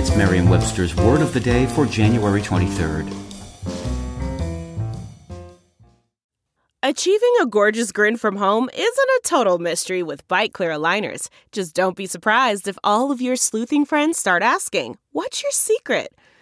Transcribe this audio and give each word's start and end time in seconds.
It's 0.00 0.16
Merriam 0.16 0.48
Webster's 0.48 0.96
Word 0.96 1.20
of 1.20 1.34
the 1.34 1.40
Day 1.40 1.66
for 1.66 1.84
January 1.84 2.40
23rd. 2.40 3.12
Achieving 6.82 7.34
a 7.42 7.44
gorgeous 7.44 7.92
grin 7.92 8.16
from 8.16 8.36
home 8.36 8.70
isn't 8.72 8.82
a 8.82 9.20
total 9.24 9.58
mystery 9.58 10.02
with 10.02 10.26
Byte 10.26 10.52
clear 10.52 10.70
aligners. 10.70 11.28
Just 11.52 11.74
don't 11.74 11.96
be 11.96 12.06
surprised 12.06 12.66
if 12.66 12.78
all 12.82 13.12
of 13.12 13.20
your 13.20 13.36
sleuthing 13.36 13.84
friends 13.84 14.16
start 14.16 14.42
asking, 14.42 14.96
What's 15.12 15.42
your 15.42 15.52
secret? 15.52 16.14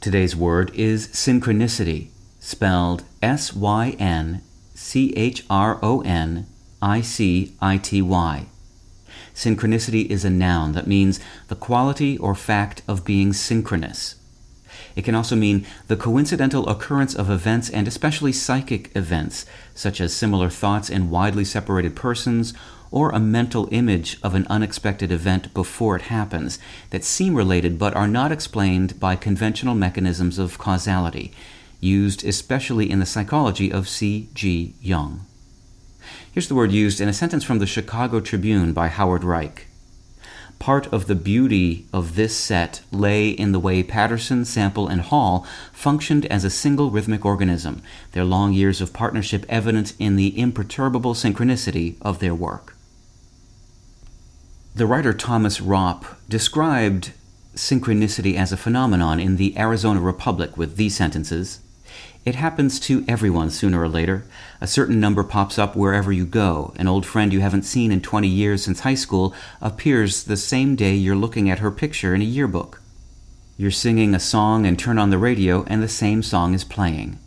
Today's 0.00 0.34
word 0.34 0.70
is 0.74 1.08
synchronicity, 1.08 2.08
spelled 2.38 3.04
S 3.20 3.52
Y 3.52 3.96
N 3.98 4.40
C 4.72 5.12
H 5.14 5.44
R 5.50 5.78
O 5.82 6.00
N 6.00 6.46
I 6.80 7.02
C 7.02 7.54
I 7.60 7.76
T 7.76 8.00
Y. 8.00 8.46
Synchronicity 9.34 10.06
is 10.06 10.24
a 10.24 10.30
noun 10.30 10.72
that 10.72 10.86
means 10.86 11.20
the 11.48 11.54
quality 11.54 12.16
or 12.16 12.34
fact 12.34 12.80
of 12.88 13.04
being 13.04 13.34
synchronous. 13.34 14.14
It 14.96 15.04
can 15.04 15.14
also 15.14 15.36
mean 15.36 15.66
the 15.88 15.96
coincidental 15.96 16.66
occurrence 16.70 17.14
of 17.14 17.28
events 17.28 17.68
and 17.68 17.86
especially 17.86 18.32
psychic 18.32 18.90
events, 18.96 19.44
such 19.74 20.00
as 20.00 20.14
similar 20.14 20.48
thoughts 20.48 20.88
in 20.88 21.10
widely 21.10 21.44
separated 21.44 21.94
persons 21.94 22.54
or 22.90 23.10
a 23.10 23.20
mental 23.20 23.68
image 23.70 24.18
of 24.22 24.34
an 24.34 24.46
unexpected 24.50 25.12
event 25.12 25.52
before 25.54 25.96
it 25.96 26.02
happens 26.02 26.58
that 26.90 27.04
seem 27.04 27.34
related 27.34 27.78
but 27.78 27.94
are 27.94 28.08
not 28.08 28.32
explained 28.32 28.98
by 28.98 29.14
conventional 29.16 29.74
mechanisms 29.74 30.38
of 30.38 30.58
causality, 30.58 31.32
used 31.80 32.24
especially 32.24 32.90
in 32.90 32.98
the 32.98 33.06
psychology 33.06 33.72
of 33.72 33.88
C. 33.88 34.28
G. 34.34 34.74
Jung. 34.80 35.26
Here's 36.32 36.48
the 36.48 36.54
word 36.54 36.72
used 36.72 37.00
in 37.00 37.08
a 37.08 37.12
sentence 37.12 37.44
from 37.44 37.58
the 37.58 37.66
Chicago 37.66 38.20
Tribune 38.20 38.72
by 38.72 38.88
Howard 38.88 39.24
Reich. 39.24 39.66
Part 40.58 40.92
of 40.92 41.06
the 41.06 41.14
beauty 41.14 41.86
of 41.90 42.16
this 42.16 42.36
set 42.36 42.82
lay 42.92 43.30
in 43.30 43.52
the 43.52 43.58
way 43.58 43.82
Paterson, 43.82 44.44
Sample, 44.44 44.88
and 44.88 45.00
Hall 45.00 45.46
functioned 45.72 46.26
as 46.26 46.44
a 46.44 46.50
single 46.50 46.90
rhythmic 46.90 47.24
organism, 47.24 47.82
their 48.12 48.24
long 48.24 48.52
years 48.52 48.82
of 48.82 48.92
partnership 48.92 49.46
evident 49.48 49.94
in 49.98 50.16
the 50.16 50.38
imperturbable 50.38 51.14
synchronicity 51.14 51.96
of 52.02 52.18
their 52.18 52.34
work. 52.34 52.76
The 54.80 54.86
writer 54.86 55.12
Thomas 55.12 55.60
Ropp 55.60 56.06
described 56.26 57.12
synchronicity 57.54 58.36
as 58.36 58.50
a 58.50 58.56
phenomenon 58.56 59.20
in 59.20 59.36
the 59.36 59.58
Arizona 59.58 60.00
Republic 60.00 60.56
with 60.56 60.76
these 60.76 60.96
sentences 60.96 61.60
It 62.24 62.36
happens 62.36 62.80
to 62.80 63.04
everyone 63.06 63.50
sooner 63.50 63.82
or 63.82 63.90
later. 63.90 64.24
A 64.58 64.66
certain 64.66 64.98
number 64.98 65.22
pops 65.22 65.58
up 65.58 65.76
wherever 65.76 66.10
you 66.10 66.24
go. 66.24 66.72
An 66.76 66.88
old 66.88 67.04
friend 67.04 67.30
you 67.30 67.40
haven't 67.40 67.64
seen 67.64 67.92
in 67.92 68.00
20 68.00 68.26
years 68.26 68.64
since 68.64 68.80
high 68.80 68.94
school 68.94 69.34
appears 69.60 70.24
the 70.24 70.38
same 70.38 70.76
day 70.76 70.94
you're 70.94 71.14
looking 71.14 71.50
at 71.50 71.58
her 71.58 71.70
picture 71.70 72.14
in 72.14 72.22
a 72.22 72.24
yearbook. 72.24 72.80
You're 73.58 73.70
singing 73.70 74.14
a 74.14 74.18
song 74.18 74.64
and 74.64 74.78
turn 74.78 74.98
on 74.98 75.10
the 75.10 75.18
radio, 75.18 75.62
and 75.64 75.82
the 75.82 75.88
same 75.88 76.22
song 76.22 76.54
is 76.54 76.64
playing. 76.64 77.18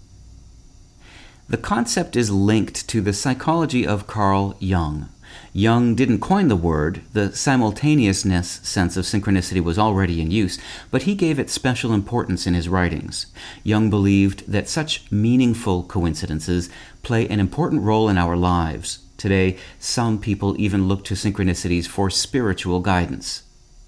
The 1.48 1.58
concept 1.58 2.16
is 2.16 2.32
linked 2.32 2.90
to 2.90 3.00
the 3.00 3.14
psychology 3.14 3.86
of 3.86 4.08
Carl 4.08 4.56
Jung. 4.58 5.10
Jung 5.54 5.96
didn't 5.96 6.20
coin 6.20 6.48
the 6.48 6.56
word, 6.56 7.02
the 7.14 7.36
simultaneousness 7.36 8.60
sense 8.64 8.98
of 8.98 9.06
synchronicity 9.06 9.64
was 9.64 9.78
already 9.78 10.22
in 10.22 10.32
use, 10.32 10.58
but 10.92 11.04
he 11.04 11.16
gave 11.16 11.40
it 11.40 11.50
special 11.50 11.94
importance 11.94 12.48
in 12.48 12.54
his 12.54 12.70
writings. 12.70 13.28
Jung 13.64 13.90
believed 13.90 14.52
that 14.52 14.70
such 14.70 15.12
meaningful 15.12 15.84
coincidences 15.84 16.70
play 17.04 17.28
an 17.28 17.40
important 17.40 17.84
role 17.84 18.10
in 18.10 18.18
our 18.18 18.36
lives. 18.36 19.00
Today, 19.18 19.58
some 19.80 20.20
people 20.20 20.60
even 20.60 20.88
look 20.88 21.04
to 21.06 21.14
synchronicities 21.14 21.88
for 21.88 22.10
spiritual 22.10 22.80
guidance. 22.80 23.44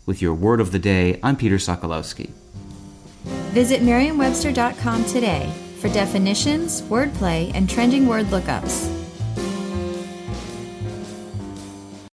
With 0.05 0.21
your 0.21 0.33
word 0.33 0.61
of 0.61 0.71
the 0.71 0.79
day, 0.79 1.19
I'm 1.23 1.35
Peter 1.35 1.57
Sokolowski. 1.57 2.29
Visit 3.51 3.81
Merriam-Webster.com 3.81 5.05
today 5.05 5.51
for 5.79 5.89
definitions, 5.89 6.83
wordplay, 6.83 7.51
and 7.53 7.69
trending 7.69 8.07
word 8.07 8.27
lookups. 8.27 8.94